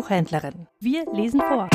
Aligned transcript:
Buchhändlerin. 0.00 0.66
Wir 0.78 1.04
lesen 1.12 1.42
vor. 1.42 1.68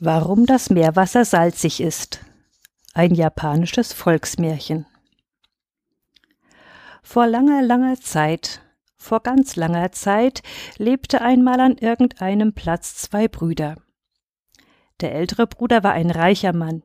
Warum 0.00 0.46
das 0.46 0.68
Meerwasser 0.70 1.24
salzig 1.24 1.80
ist. 1.80 2.24
Ein 2.92 3.14
japanisches 3.14 3.92
Volksmärchen. 3.92 4.84
Vor 7.04 7.28
langer, 7.28 7.62
langer 7.62 8.00
Zeit, 8.00 8.60
vor 8.96 9.20
ganz 9.20 9.54
langer 9.54 9.92
Zeit, 9.92 10.42
lebte 10.76 11.20
einmal 11.20 11.60
an 11.60 11.76
irgendeinem 11.76 12.52
Platz 12.52 12.96
zwei 12.96 13.28
Brüder. 13.28 13.76
Der 15.00 15.14
ältere 15.14 15.46
Bruder 15.46 15.84
war 15.84 15.92
ein 15.92 16.10
reicher 16.10 16.52
Mann, 16.52 16.82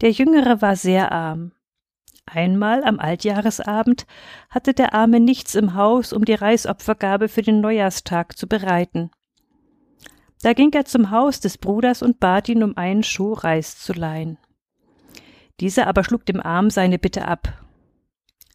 der 0.00 0.10
jüngere 0.10 0.60
war 0.62 0.74
sehr 0.74 1.12
arm. 1.12 1.52
Einmal 2.26 2.82
am 2.82 2.98
Altjahresabend 2.98 4.04
hatte 4.50 4.74
der 4.74 4.94
Arme 4.94 5.20
nichts 5.20 5.54
im 5.54 5.74
Haus, 5.74 6.12
um 6.12 6.24
die 6.24 6.34
Reisopfergabe 6.34 7.28
für 7.28 7.42
den 7.42 7.60
Neujahrstag 7.60 8.36
zu 8.36 8.48
bereiten. 8.48 9.10
Da 10.42 10.52
ging 10.52 10.72
er 10.72 10.84
zum 10.84 11.10
Haus 11.10 11.40
des 11.40 11.56
Bruders 11.56 12.02
und 12.02 12.20
bat 12.20 12.48
ihn 12.48 12.62
um 12.62 12.76
einen 12.76 13.04
Schuh 13.04 13.32
Reis 13.32 13.78
zu 13.78 13.92
leihen. 13.92 14.38
Dieser 15.60 15.86
aber 15.86 16.04
schlug 16.04 16.26
dem 16.26 16.40
Arm 16.40 16.68
seine 16.68 16.98
Bitte 16.98 17.26
ab. 17.26 17.64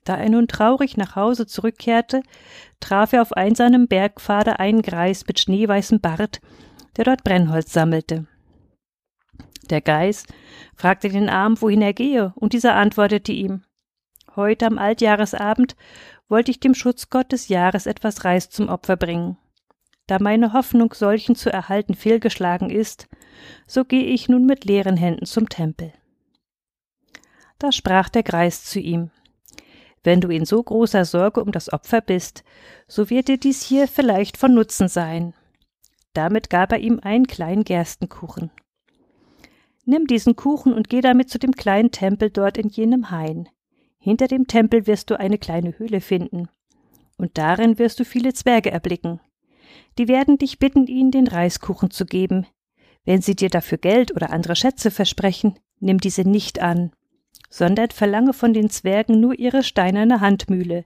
Da 0.04 0.18
er 0.18 0.30
nun 0.30 0.48
traurig 0.48 0.98
nach 0.98 1.16
Hause 1.16 1.48
zurückkehrte, 1.48 2.22
traf 2.80 3.14
er 3.14 3.22
auf 3.22 3.34
einsamen 3.34 3.88
Bergpfade 3.88 4.60
einen 4.60 4.82
Greis 4.82 5.26
mit 5.26 5.40
schneeweißem 5.40 6.02
Bart, 6.02 6.42
der 6.98 7.06
dort 7.06 7.24
Brennholz 7.24 7.72
sammelte. 7.72 8.28
Der 9.70 9.82
Geist 9.82 10.28
fragte 10.76 11.10
den 11.10 11.30
Arm, 11.30 11.62
wohin 11.62 11.82
er 11.82 11.94
gehe, 11.94 12.34
und 12.36 12.54
dieser 12.54 12.76
antwortete 12.76 13.32
ihm 13.32 13.64
Heute 14.36 14.66
am 14.66 14.78
Altjahresabend 14.78 15.76
wollte 16.30 16.52
ich 16.52 16.62
dem 16.62 16.74
Schutzgott 16.74 17.34
des 17.34 17.50
Jahres 17.50 17.86
etwas 17.86 18.24
Reis 18.24 18.50
zum 18.50 18.70
Opfer 18.70 18.96
bringen. 18.96 19.38
Da 20.08 20.20
meine 20.20 20.54
Hoffnung, 20.54 20.94
solchen 20.94 21.36
zu 21.36 21.52
erhalten, 21.52 21.96
fehlgeschlagen 21.96 22.70
ist, 22.70 23.10
so 23.68 23.84
gehe 23.84 24.06
ich 24.06 24.30
nun 24.30 24.46
mit 24.46 24.64
leeren 24.64 24.96
Händen 24.96 25.26
zum 25.26 25.50
Tempel. 25.50 25.92
Da 27.60 27.72
sprach 27.72 28.08
der 28.08 28.24
Greis 28.24 28.64
zu 28.64 28.80
ihm 28.80 29.12
Wenn 30.04 30.22
du 30.22 30.30
in 30.30 30.46
so 30.46 30.64
großer 30.64 31.04
Sorge 31.04 31.42
um 31.44 31.52
das 31.52 31.72
Opfer 31.72 32.00
bist, 32.02 32.44
so 32.88 33.10
wird 33.10 33.28
dir 33.28 33.38
dies 33.38 33.62
hier 33.62 33.88
vielleicht 33.88 34.38
von 34.38 34.54
Nutzen 34.54 34.88
sein. 34.88 35.34
Damit 36.14 36.50
gab 36.50 36.72
er 36.72 36.80
ihm 36.80 37.00
einen 37.04 37.28
kleinen 37.28 37.66
Gerstenkuchen. 37.66 38.50
Nimm 39.86 40.08
diesen 40.08 40.36
Kuchen 40.38 40.74
und 40.74 40.90
geh 40.90 41.02
damit 41.02 41.30
zu 41.30 41.38
dem 41.38 41.52
kleinen 41.52 41.92
Tempel 41.92 42.30
dort 42.30 42.58
in 42.58 42.70
jenem 42.70 43.12
Hain. 43.12 43.50
Hinter 44.02 44.28
dem 44.28 44.48
Tempel 44.48 44.86
wirst 44.88 45.10
du 45.10 45.18
eine 45.18 45.38
kleine 45.38 45.80
Höhle 45.80 46.02
finden, 46.02 46.50
und 47.18 47.38
darin 47.38 47.80
wirst 47.80 48.00
du 48.00 48.04
viele 48.04 48.34
Zwerge 48.34 48.72
erblicken 48.72 49.22
die 49.98 50.08
werden 50.08 50.38
dich 50.38 50.60
bitten, 50.60 50.88
ihnen 50.88 51.12
den 51.12 51.28
Reiskuchen 51.28 51.92
zu 51.92 52.06
geben. 52.06 52.48
Wenn 53.04 53.22
sie 53.22 53.36
dir 53.36 53.50
dafür 53.50 53.78
Geld 53.78 54.16
oder 54.16 54.32
andere 54.32 54.56
Schätze 54.56 54.92
versprechen, 54.92 55.60
nimm 55.80 56.00
diese 56.00 56.22
nicht 56.22 56.62
an, 56.62 56.92
sondern 57.50 57.90
verlange 57.90 58.34
von 58.34 58.54
den 58.54 58.70
Zwergen 58.70 59.20
nur 59.20 59.38
ihre 59.38 59.64
steinerne 59.64 60.22
Handmühle. 60.22 60.86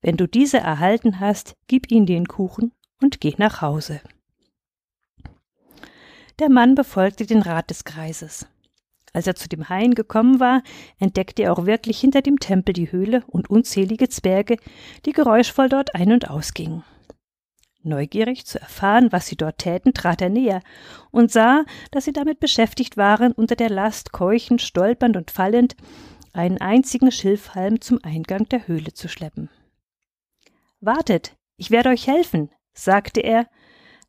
Wenn 0.00 0.16
du 0.16 0.28
diese 0.28 0.58
erhalten 0.58 1.20
hast, 1.20 1.56
gib 1.66 1.90
ihnen 1.90 2.06
den 2.06 2.28
Kuchen 2.28 2.72
und 3.02 3.20
geh 3.20 3.34
nach 3.38 3.62
Hause. 3.62 4.00
Der 6.38 6.50
Mann 6.50 6.76
befolgte 6.76 7.26
den 7.26 7.42
Rat 7.42 7.70
des 7.70 7.82
Kreises. 7.82 8.46
Als 9.12 9.26
er 9.26 9.34
zu 9.34 9.48
dem 9.48 9.68
Hain 9.68 9.94
gekommen 9.94 10.40
war, 10.40 10.62
entdeckte 10.98 11.42
er 11.42 11.52
auch 11.52 11.66
wirklich 11.66 12.00
hinter 12.00 12.22
dem 12.22 12.38
Tempel 12.38 12.72
die 12.72 12.92
Höhle 12.92 13.24
und 13.26 13.50
unzählige 13.50 14.08
Zwerge, 14.08 14.56
die 15.06 15.12
geräuschvoll 15.12 15.68
dort 15.68 15.94
ein 15.94 16.12
und 16.12 16.30
ausgingen. 16.30 16.84
Neugierig 17.82 18.44
zu 18.44 18.60
erfahren, 18.60 19.12
was 19.12 19.26
sie 19.28 19.36
dort 19.36 19.58
täten, 19.58 19.94
trat 19.94 20.20
er 20.20 20.28
näher 20.28 20.62
und 21.10 21.30
sah, 21.30 21.64
dass 21.90 22.04
sie 22.04 22.12
damit 22.12 22.40
beschäftigt 22.40 22.96
waren, 22.96 23.32
unter 23.32 23.56
der 23.56 23.70
Last 23.70 24.12
keuchend, 24.12 24.60
stolpernd 24.60 25.16
und 25.16 25.30
fallend 25.30 25.76
einen 26.32 26.58
einzigen 26.58 27.10
Schilfhalm 27.10 27.80
zum 27.80 28.00
Eingang 28.02 28.48
der 28.48 28.66
Höhle 28.66 28.92
zu 28.92 29.08
schleppen. 29.08 29.48
Wartet, 30.80 31.36
ich 31.56 31.70
werde 31.70 31.90
euch 31.90 32.06
helfen, 32.06 32.50
sagte 32.72 33.20
er, 33.20 33.48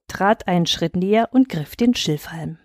trat 0.08 0.48
einen 0.48 0.66
Schritt 0.66 0.96
näher 0.96 1.30
und 1.31 1.50
griff 1.50 1.76
den 1.76 1.96
Schilfhalm. 1.96 2.58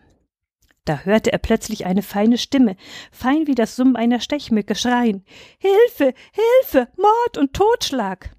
Da 0.84 1.00
hörte 1.00 1.32
er 1.32 1.38
plötzlich 1.38 1.86
eine 1.86 2.02
feine 2.02 2.36
Stimme, 2.36 2.76
fein 3.10 3.46
wie 3.46 3.54
das 3.54 3.74
Summen 3.74 3.96
einer 3.96 4.20
Stechmücke, 4.20 4.74
schreien 4.74 5.24
Hilfe, 5.58 6.14
Hilfe, 6.32 6.88
Mord 6.96 7.38
und 7.38 7.54
Totschlag. 7.54 8.30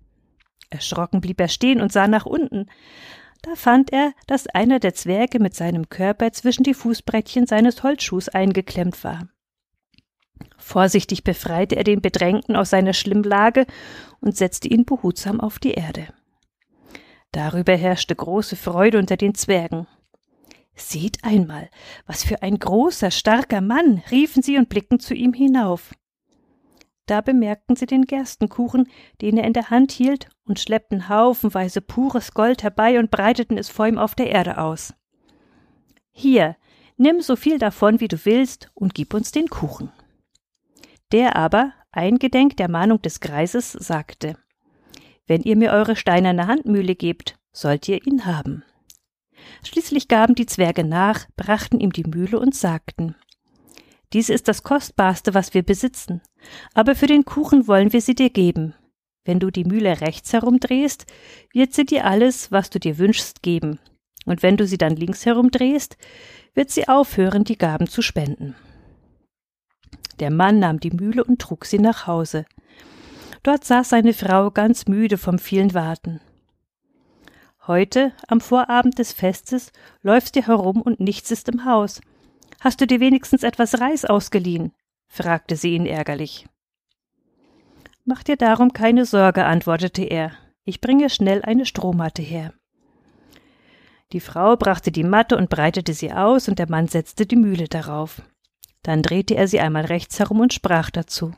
Erschrocken 0.70 1.22
blieb 1.22 1.40
er 1.40 1.48
stehen 1.48 1.82
und 1.82 1.92
sah 1.92 2.08
nach 2.08 2.26
unten. 2.26 2.70
Da 3.42 3.56
fand 3.56 3.92
er, 3.94 4.14
dass 4.28 4.48
einer 4.48 4.80
der 4.80 4.94
Zwerge 4.94 5.40
mit 5.40 5.56
seinem 5.56 5.90
Körper 5.90 6.32
zwischen 6.32 6.64
die 6.64 6.74
Fußbrettchen 6.74 7.48
seines 7.48 7.84
Holzschuhs 7.84 8.30
eingeklemmt 8.30 9.04
war. 9.04 9.28
Vorsichtig 10.58 11.24
befreite 11.24 11.76
er 11.76 11.84
den 11.84 12.02
Bedrängten 12.02 12.56
aus 12.56 12.72
seiner 12.72 12.94
Schlimmlage 12.94 13.66
und 14.20 14.36
setzte 14.36 14.68
ihn 14.68 14.86
behutsam 14.86 15.40
auf 15.40 15.60
die 15.60 15.74
Erde. 15.74 16.08
Darüber 17.32 17.76
herrschte 17.76 18.16
große 18.16 18.56
Freude 18.56 18.98
unter 18.98 19.18
den 19.18 19.36
Zwergen. 19.36 19.88
Seht 20.76 21.24
einmal, 21.24 21.70
was 22.06 22.24
für 22.24 22.42
ein 22.44 22.60
großer, 22.60 23.10
starker 23.10 23.62
Mann, 23.62 24.04
riefen 24.12 24.44
sie 24.44 24.58
und 24.58 24.68
blickten 24.68 25.00
zu 25.00 25.14
ihm 25.14 25.34
hinauf. 25.34 25.94
Da 27.06 27.22
bemerkten 27.22 27.76
sie 27.76 27.86
den 27.86 28.06
Gerstenkuchen, 28.06 28.90
den 29.22 29.38
er 29.38 29.46
in 29.46 29.54
der 29.54 29.70
Hand 29.70 29.92
hielt, 29.92 30.30
und 30.44 30.60
schleppten 30.60 31.08
haufenweise 31.08 31.82
pures 31.82 32.34
Gold 32.34 32.64
herbei 32.64 33.00
und 33.00 33.12
breiteten 33.12 33.58
es 33.58 33.70
vor 33.70 33.88
ihm 33.88 33.98
auf 33.98 34.16
der 34.16 34.32
Erde 34.32 34.58
aus. 34.58 34.94
Hier, 36.12 36.56
nimm 36.98 37.22
so 37.22 37.36
viel 37.36 37.60
davon, 37.60 38.00
wie 38.00 38.08
du 38.08 38.26
willst, 38.26 38.72
und 38.74 38.96
gib 38.96 39.14
uns 39.14 39.32
den 39.32 39.48
Kuchen. 39.48 39.92
Der 41.12 41.36
aber, 41.36 41.74
eingedenk 41.92 42.58
der 42.58 42.70
Mahnung 42.70 43.02
des 43.02 43.20
Greises, 43.20 43.72
sagte 43.72 44.38
Wenn 45.28 45.42
ihr 45.42 45.56
mir 45.56 45.72
eure 45.72 45.96
steinerne 45.96 46.48
Handmühle 46.48 46.96
gebt, 46.96 47.38
sollt 47.52 47.88
ihr 47.88 48.06
ihn 48.06 48.26
haben. 48.26 48.64
Schließlich 49.64 50.08
gaben 50.08 50.36
die 50.36 50.46
Zwerge 50.46 50.84
nach, 50.84 51.26
brachten 51.36 51.80
ihm 51.80 51.92
die 51.92 52.04
Mühle 52.04 52.40
und 52.40 52.56
sagten 52.56 53.16
dies 54.16 54.30
ist 54.30 54.48
das 54.48 54.64
Kostbarste, 54.64 55.34
was 55.34 55.54
wir 55.54 55.62
besitzen. 55.62 56.22
Aber 56.74 56.96
für 56.96 57.06
den 57.06 57.26
Kuchen 57.26 57.68
wollen 57.68 57.92
wir 57.92 58.00
sie 58.00 58.16
dir 58.16 58.30
geben. 58.30 58.74
Wenn 59.26 59.42
du 59.42 59.52
die 59.52 59.66
Mühle 59.66 60.00
rechts 60.00 60.32
herumdrehst, 60.32 61.06
wird 61.52 61.74
sie 61.74 61.86
dir 61.86 62.06
alles, 62.06 62.50
was 62.50 62.70
du 62.70 62.80
dir 62.80 62.98
wünschst, 62.98 63.42
geben. 63.42 63.78
Und 64.26 64.42
wenn 64.42 64.56
du 64.56 64.66
sie 64.68 64.78
dann 64.78 64.96
links 64.96 65.26
herumdrehst, 65.26 65.98
wird 66.54 66.70
sie 66.70 66.88
aufhören, 66.88 67.44
die 67.44 67.58
Gaben 67.58 67.88
zu 67.88 68.02
spenden. 68.02 68.56
Der 70.22 70.32
Mann 70.32 70.60
nahm 70.60 70.80
die 70.80 70.92
Mühle 70.92 71.26
und 71.26 71.42
trug 71.42 71.66
sie 71.66 71.80
nach 71.80 72.08
Hause. 72.08 72.46
Dort 73.44 73.66
saß 73.66 73.90
seine 73.90 74.14
Frau 74.14 74.50
ganz 74.50 74.88
müde 74.88 75.18
vom 75.18 75.40
vielen 75.40 75.74
Warten. 75.74 76.22
Heute, 77.68 78.14
am 78.28 78.42
Vorabend 78.42 79.00
des 79.00 79.12
Festes, 79.12 79.72
läufst 80.04 80.36
du 80.36 80.46
herum 80.46 80.84
und 80.84 81.00
nichts 81.00 81.32
ist 81.32 81.50
im 81.50 81.66
Haus. 81.66 82.00
Hast 82.60 82.80
du 82.80 82.86
dir 82.86 83.00
wenigstens 83.00 83.42
etwas 83.42 83.80
Reis 83.80 84.06
ausgeliehen? 84.06 84.72
fragte 85.08 85.56
sie 85.56 85.74
ihn 85.74 85.88
ärgerlich. 85.88 86.48
Mach 88.04 88.22
dir 88.22 88.38
darum 88.38 88.74
keine 88.74 89.06
Sorge, 89.06 89.46
antwortete 89.46 90.04
er. 90.04 90.34
Ich 90.64 90.80
bringe 90.80 91.10
schnell 91.10 91.42
eine 91.42 91.66
Strohmatte 91.66 92.22
her. 92.22 92.54
Die 94.12 94.20
Frau 94.20 94.56
brachte 94.58 94.92
die 94.92 95.04
Matte 95.04 95.36
und 95.36 95.50
breitete 95.50 95.94
sie 95.94 96.14
aus, 96.14 96.48
und 96.48 96.60
der 96.60 96.70
Mann 96.70 96.88
setzte 96.88 97.26
die 97.26 97.36
Mühle 97.36 97.68
darauf. 97.68 98.22
Dann 98.84 99.02
drehte 99.02 99.36
er 99.36 99.48
sie 99.48 99.60
einmal 99.60 99.86
rechts 99.86 100.20
herum 100.20 100.40
und 100.42 100.54
sprach 100.54 100.92
dazu 100.92 101.34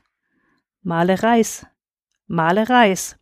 Male 0.81 1.23
Reis, 1.23 1.65
male 2.27 2.69
Reis. 2.69 3.17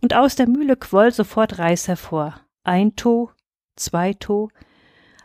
Und 0.00 0.14
aus 0.14 0.36
der 0.36 0.48
Mühle 0.48 0.76
quoll 0.76 1.12
sofort 1.12 1.58
Reis 1.58 1.86
hervor. 1.86 2.40
Ein 2.66 2.96
To, 2.96 3.30
zwei 3.76 4.12
To. 4.14 4.48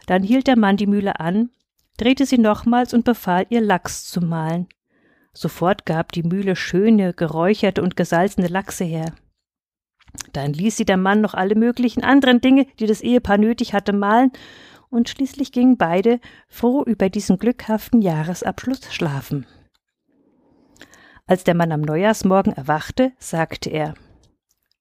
Dann 0.05 0.21
hielt 0.21 0.45
der 0.45 0.57
Mann 0.57 0.77
die 0.77 0.85
Mühle 0.85 1.19
an, 1.19 1.49
drehte 1.97 2.27
sie 2.27 2.37
nochmals 2.37 2.93
und 2.93 3.03
befahl 3.03 3.47
ihr 3.49 3.61
Lachs 3.61 4.05
zu 4.05 4.21
mahlen. 4.21 4.67
Sofort 5.33 5.87
gab 5.87 6.11
die 6.11 6.21
Mühle 6.21 6.55
schöne, 6.55 7.13
geräucherte 7.13 7.81
und 7.81 7.95
gesalzene 7.95 8.47
Lachse 8.47 8.83
her. 8.83 9.15
Dann 10.33 10.53
ließ 10.53 10.77
sie 10.77 10.85
der 10.85 10.97
Mann 10.97 11.21
noch 11.21 11.33
alle 11.33 11.55
möglichen 11.55 12.03
anderen 12.03 12.41
Dinge, 12.41 12.67
die 12.79 12.85
das 12.85 13.01
Ehepaar 13.01 13.39
nötig 13.39 13.73
hatte, 13.73 13.93
mahlen, 13.93 14.31
und 14.89 15.09
schließlich 15.09 15.51
gingen 15.51 15.77
beide 15.77 16.19
froh 16.47 16.83
über 16.83 17.09
diesen 17.09 17.39
glückhaften 17.39 18.03
Jahresabschluss 18.03 18.93
schlafen. 18.93 19.47
Als 21.25 21.43
der 21.43 21.55
Mann 21.55 21.71
am 21.71 21.81
Neujahrsmorgen 21.81 22.53
erwachte, 22.53 23.13
sagte 23.17 23.71
er 23.71 23.95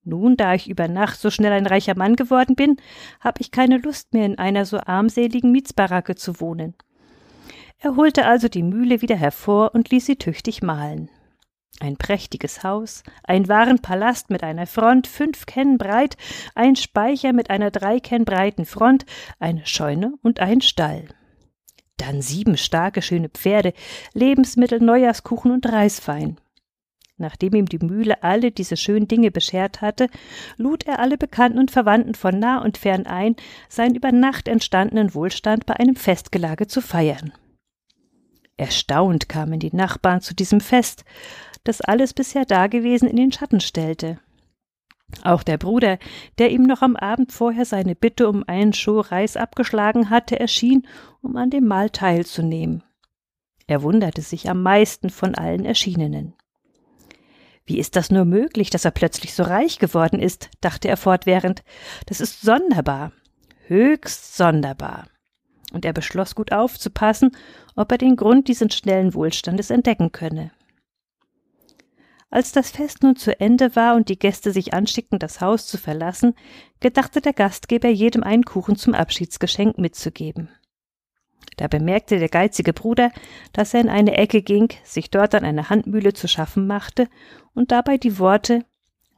Nun, 0.02 0.36
da 0.36 0.54
ich 0.54 0.68
über 0.68 0.88
Nacht 0.88 1.20
so 1.20 1.30
schnell 1.30 1.52
ein 1.52 1.66
reicher 1.66 1.96
Mann 1.96 2.16
geworden 2.16 2.56
bin, 2.56 2.76
habe 3.20 3.40
ich 3.40 3.50
keine 3.50 3.78
Lust 3.78 4.14
mehr 4.14 4.24
in 4.24 4.38
einer 4.38 4.64
so 4.64 4.78
armseligen 4.78 5.52
Mietsbaracke 5.52 6.14
zu 6.14 6.40
wohnen. 6.40 6.74
Er 7.78 7.96
holte 7.96 8.26
also 8.26 8.48
die 8.48 8.62
Mühle 8.62 9.02
wieder 9.02 9.16
hervor 9.16 9.74
und 9.74 9.90
ließ 9.90 10.06
sie 10.06 10.16
tüchtig 10.16 10.62
mahlen. 10.62 11.10
Ein 11.80 11.96
prächtiges 11.96 12.62
Haus, 12.62 13.02
ein 13.24 13.48
Warenpalast 13.48 14.28
mit 14.28 14.42
einer 14.42 14.66
Front 14.66 15.06
fünf 15.06 15.46
Kennen 15.46 15.78
breit, 15.78 16.16
ein 16.54 16.76
Speicher 16.76 17.32
mit 17.32 17.48
einer 17.48 17.70
drei 17.70 18.00
Kennen 18.00 18.26
breiten 18.26 18.66
Front, 18.66 19.06
eine 19.38 19.64
Scheune 19.64 20.14
und 20.22 20.40
ein 20.40 20.60
Stall. 20.60 21.08
Dann 21.96 22.20
sieben 22.20 22.56
starke, 22.56 23.00
schöne 23.00 23.28
Pferde, 23.28 23.72
Lebensmittel, 24.12 24.80
Neujahrskuchen 24.80 25.50
und 25.50 25.66
Reiswein. 25.66 26.38
Nachdem 27.20 27.54
ihm 27.54 27.66
die 27.66 27.84
Mühle 27.84 28.22
alle 28.22 28.50
diese 28.50 28.78
schönen 28.78 29.06
Dinge 29.06 29.30
beschert 29.30 29.82
hatte, 29.82 30.08
lud 30.56 30.86
er 30.86 31.00
alle 31.00 31.18
Bekannten 31.18 31.58
und 31.58 31.70
Verwandten 31.70 32.14
von 32.14 32.38
nah 32.38 32.62
und 32.62 32.78
fern 32.78 33.04
ein, 33.04 33.36
seinen 33.68 33.94
über 33.94 34.10
Nacht 34.10 34.48
entstandenen 34.48 35.14
Wohlstand 35.14 35.66
bei 35.66 35.74
einem 35.76 35.96
Festgelage 35.96 36.66
zu 36.66 36.80
feiern. 36.80 37.34
Erstaunt 38.56 39.28
kamen 39.28 39.60
die 39.60 39.76
Nachbarn 39.76 40.22
zu 40.22 40.34
diesem 40.34 40.62
Fest, 40.62 41.04
das 41.62 41.82
alles 41.82 42.14
bisher 42.14 42.46
Dagewesen 42.46 43.06
in 43.06 43.16
den 43.16 43.32
Schatten 43.32 43.60
stellte. 43.60 44.18
Auch 45.22 45.42
der 45.42 45.58
Bruder, 45.58 45.98
der 46.38 46.50
ihm 46.50 46.62
noch 46.62 46.80
am 46.80 46.96
Abend 46.96 47.32
vorher 47.32 47.66
seine 47.66 47.94
Bitte 47.94 48.30
um 48.30 48.44
einen 48.46 48.72
Schuh 48.72 49.00
Reis 49.00 49.36
abgeschlagen 49.36 50.08
hatte, 50.08 50.40
erschien, 50.40 50.86
um 51.20 51.36
an 51.36 51.50
dem 51.50 51.66
Mahl 51.66 51.90
teilzunehmen. 51.90 52.82
Er 53.66 53.82
wunderte 53.82 54.22
sich 54.22 54.48
am 54.48 54.62
meisten 54.62 55.10
von 55.10 55.34
allen 55.34 55.66
Erschienenen. 55.66 56.34
Wie 57.66 57.78
ist 57.78 57.96
das 57.96 58.10
nur 58.10 58.24
möglich, 58.24 58.70
dass 58.70 58.84
er 58.84 58.90
plötzlich 58.90 59.34
so 59.34 59.42
reich 59.42 59.78
geworden 59.78 60.18
ist? 60.18 60.50
dachte 60.60 60.88
er 60.88 60.96
fortwährend. 60.96 61.62
Das 62.06 62.20
ist 62.20 62.40
sonderbar. 62.40 63.12
Höchst 63.66 64.36
sonderbar. 64.36 65.06
Und 65.72 65.84
er 65.84 65.92
beschloss 65.92 66.34
gut 66.34 66.52
aufzupassen, 66.52 67.36
ob 67.76 67.92
er 67.92 67.98
den 67.98 68.16
Grund 68.16 68.48
dieses 68.48 68.74
schnellen 68.74 69.14
Wohlstandes 69.14 69.70
entdecken 69.70 70.10
könne. 70.10 70.50
Als 72.30 72.52
das 72.52 72.70
Fest 72.70 73.02
nun 73.02 73.16
zu 73.16 73.38
Ende 73.40 73.74
war 73.74 73.96
und 73.96 74.08
die 74.08 74.18
Gäste 74.18 74.52
sich 74.52 74.72
anschickten, 74.72 75.18
das 75.18 75.40
Haus 75.40 75.66
zu 75.66 75.78
verlassen, 75.78 76.34
gedachte 76.78 77.20
der 77.20 77.32
Gastgeber 77.32 77.88
jedem 77.88 78.22
einen 78.22 78.44
Kuchen 78.44 78.76
zum 78.76 78.94
Abschiedsgeschenk 78.94 79.78
mitzugeben. 79.78 80.48
Da 81.60 81.68
bemerkte 81.68 82.18
der 82.18 82.30
geizige 82.30 82.72
Bruder, 82.72 83.12
dass 83.52 83.74
er 83.74 83.82
in 83.82 83.90
eine 83.90 84.16
Ecke 84.16 84.40
ging, 84.40 84.70
sich 84.82 85.10
dort 85.10 85.34
an 85.34 85.44
eine 85.44 85.68
Handmühle 85.68 86.14
zu 86.14 86.26
schaffen 86.26 86.66
machte 86.66 87.06
und 87.52 87.70
dabei 87.70 87.98
die 87.98 88.18
Worte 88.18 88.64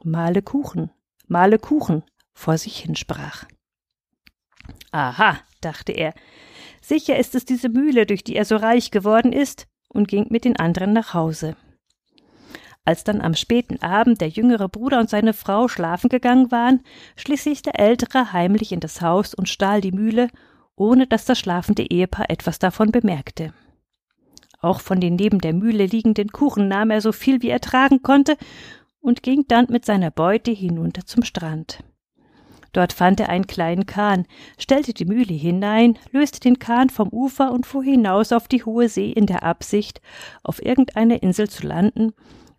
Male 0.03 0.41
Kuchen, 0.41 0.91
male 1.25 1.57
Kuchen 1.57 2.03
vor 2.33 2.57
sich 2.57 2.79
hinsprach. 2.79 3.45
Aha, 4.91 5.39
dachte 5.61 5.93
er, 5.93 6.13
sicher 6.81 7.17
ist 7.17 7.33
es 7.33 7.45
diese 7.45 7.69
Mühle, 7.69 8.05
durch 8.05 8.25
die 8.25 8.35
er 8.35 8.43
so 8.43 8.57
reich 8.57 8.91
geworden 8.91 9.31
ist, 9.31 9.67
und 9.87 10.09
ging 10.09 10.25
mit 10.29 10.43
den 10.43 10.57
anderen 10.57 10.91
nach 10.91 11.13
Hause. 11.13 11.55
Als 12.83 13.05
dann 13.05 13.21
am 13.21 13.35
späten 13.35 13.81
Abend 13.81 14.19
der 14.19 14.27
jüngere 14.27 14.67
Bruder 14.67 14.99
und 14.99 15.09
seine 15.09 15.31
Frau 15.31 15.69
schlafen 15.69 16.09
gegangen 16.09 16.51
waren, 16.51 16.81
schlich 17.15 17.41
sich 17.41 17.61
der 17.61 17.79
ältere 17.79 18.33
heimlich 18.33 18.73
in 18.73 18.81
das 18.81 18.99
Haus 18.99 19.33
und 19.33 19.47
stahl 19.47 19.79
die 19.79 19.93
Mühle, 19.93 20.27
ohne 20.75 21.07
dass 21.07 21.25
das 21.25 21.39
schlafende 21.39 21.89
Ehepaar 21.89 22.29
etwas 22.29 22.59
davon 22.59 22.91
bemerkte. 22.91 23.53
Auch 24.59 24.79
von 24.79 24.99
den 24.99 25.15
neben 25.15 25.39
der 25.39 25.53
Mühle 25.53 25.85
liegenden 25.85 26.29
Kuchen 26.29 26.67
nahm 26.67 26.89
er 26.89 27.01
so 27.01 27.11
viel 27.11 27.41
wie 27.41 27.49
er 27.49 27.59
tragen 27.59 28.01
konnte 28.01 28.37
und 29.01 29.23
ging 29.23 29.45
dann 29.47 29.67
mit 29.69 29.85
seiner 29.85 30.11
Beute 30.11 30.51
hinunter 30.51 31.05
zum 31.05 31.23
Strand. 31.23 31.83
Dort 32.71 32.93
fand 32.93 33.19
er 33.19 33.29
einen 33.29 33.45
kleinen 33.45 33.85
Kahn, 33.85 34.25
stellte 34.57 34.93
die 34.93 35.05
Mühle 35.05 35.33
hinein, 35.33 35.99
löste 36.11 36.39
den 36.39 36.57
Kahn 36.57 36.89
vom 36.89 37.09
Ufer 37.09 37.51
und 37.51 37.67
fuhr 37.67 37.83
hinaus 37.83 38.31
auf 38.31 38.47
die 38.47 38.63
hohe 38.63 38.89
See 38.89 39.11
in 39.11 39.27
der 39.27 39.43
Absicht, 39.43 40.01
auf 40.41 40.63
irgendeiner 40.63 41.21
Insel 41.21 41.49
zu 41.49 41.67
landen 41.67 42.13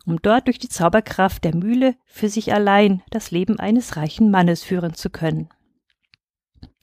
um 0.07 0.21
dort 0.21 0.47
durch 0.47 0.59
die 0.59 0.69
Zauberkraft 0.69 1.45
der 1.45 1.55
Mühle 1.55 1.97
für 2.05 2.29
sich 2.29 2.53
allein 2.53 3.03
das 3.11 3.31
Leben 3.31 3.59
eines 3.59 3.97
reichen 3.97 4.31
Mannes 4.31 4.63
führen 4.63 4.95
zu 4.95 5.11
können. 5.11 5.49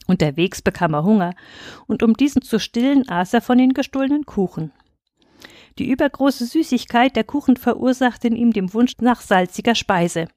Unterwegs 0.08 0.62
bekam 0.62 0.94
er 0.94 1.04
Hunger, 1.04 1.34
und 1.88 2.04
um 2.04 2.14
diesen 2.16 2.42
zu 2.42 2.60
stillen, 2.60 3.08
aß 3.08 3.34
er 3.34 3.42
von 3.42 3.58
den 3.58 3.74
gestohlenen 3.74 4.26
Kuchen. 4.26 4.72
Die 5.78 5.90
übergroße 5.90 6.46
Süßigkeit 6.46 7.16
der 7.16 7.24
Kuchen 7.24 7.58
verursachte 7.58 8.28
in 8.28 8.36
ihm 8.36 8.52
den 8.52 8.74
Wunsch 8.74 8.94
nach 9.00 9.22
salziger 9.22 9.76
Speise. 9.76 10.28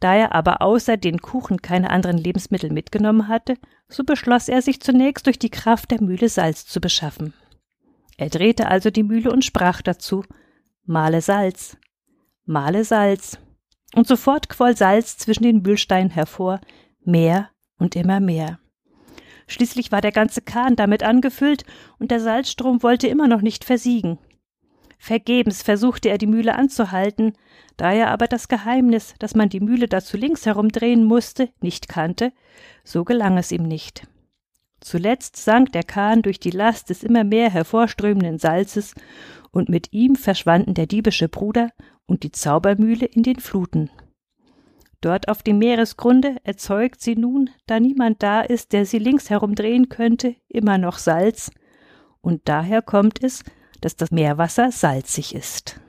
Da 0.00 0.14
er 0.16 0.34
aber 0.34 0.62
außer 0.62 0.96
den 0.96 1.20
Kuchen 1.20 1.62
keine 1.62 1.90
anderen 1.90 2.18
Lebensmittel 2.18 2.72
mitgenommen 2.72 3.28
hatte, 3.28 3.56
so 3.88 4.02
beschloss 4.02 4.48
er 4.48 4.60
sich 4.60 4.80
zunächst 4.80 5.26
durch 5.26 5.38
die 5.38 5.50
Kraft 5.50 5.92
der 5.92 6.02
Mühle 6.02 6.28
Salz 6.28 6.66
zu 6.66 6.80
beschaffen. 6.80 7.34
Er 8.16 8.28
drehte 8.28 8.66
also 8.68 8.90
die 8.90 9.04
Mühle 9.04 9.30
und 9.30 9.44
sprach 9.44 9.80
dazu 9.80 10.24
Male 10.84 11.20
Salz, 11.20 11.76
male 12.44 12.84
Salz. 12.84 13.38
Und 13.94 14.08
sofort 14.08 14.48
quoll 14.48 14.76
Salz 14.76 15.18
zwischen 15.18 15.44
den 15.44 15.62
Mühlsteinen 15.62 16.10
hervor, 16.10 16.60
mehr 17.04 17.50
und 17.78 17.94
immer 17.94 18.20
mehr. 18.20 18.58
Schließlich 19.52 19.92
war 19.92 20.00
der 20.00 20.12
ganze 20.12 20.40
Kahn 20.40 20.76
damit 20.76 21.02
angefüllt, 21.02 21.64
und 21.98 22.10
der 22.10 22.20
Salzstrom 22.20 22.82
wollte 22.82 23.06
immer 23.06 23.28
noch 23.28 23.42
nicht 23.42 23.66
versiegen. 23.66 24.18
Vergebens 24.96 25.62
versuchte 25.62 26.08
er 26.08 26.16
die 26.16 26.26
Mühle 26.26 26.54
anzuhalten, 26.54 27.34
da 27.76 27.92
er 27.92 28.10
aber 28.10 28.28
das 28.28 28.48
Geheimnis, 28.48 29.14
dass 29.18 29.34
man 29.34 29.50
die 29.50 29.60
Mühle 29.60 29.88
dazu 29.88 30.16
links 30.16 30.46
herumdrehen 30.46 31.04
musste, 31.04 31.50
nicht 31.60 31.86
kannte, 31.86 32.32
so 32.82 33.04
gelang 33.04 33.36
es 33.36 33.52
ihm 33.52 33.64
nicht. 33.64 34.06
Zuletzt 34.80 35.36
sank 35.36 35.70
der 35.72 35.82
Kahn 35.82 36.22
durch 36.22 36.40
die 36.40 36.50
Last 36.50 36.88
des 36.88 37.02
immer 37.02 37.22
mehr 37.22 37.50
hervorströmenden 37.50 38.38
Salzes, 38.38 38.94
und 39.50 39.68
mit 39.68 39.92
ihm 39.92 40.16
verschwanden 40.16 40.72
der 40.72 40.86
diebische 40.86 41.28
Bruder 41.28 41.68
und 42.06 42.22
die 42.22 42.32
Zaubermühle 42.32 43.04
in 43.04 43.22
den 43.22 43.38
Fluten. 43.38 43.90
Dort 45.02 45.28
auf 45.28 45.42
dem 45.42 45.58
Meeresgrunde 45.58 46.36
erzeugt 46.44 47.00
sie 47.02 47.16
nun, 47.16 47.50
da 47.66 47.80
niemand 47.80 48.22
da 48.22 48.40
ist, 48.40 48.72
der 48.72 48.86
sie 48.86 48.98
links 48.98 49.30
herumdrehen 49.30 49.88
könnte, 49.88 50.36
immer 50.48 50.78
noch 50.78 50.96
Salz, 50.96 51.50
und 52.20 52.42
daher 52.44 52.82
kommt 52.82 53.22
es, 53.22 53.42
dass 53.80 53.96
das 53.96 54.12
Meerwasser 54.12 54.70
salzig 54.70 55.34
ist. 55.34 55.80